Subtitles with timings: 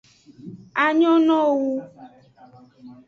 [0.83, 1.73] A nyonowo wu.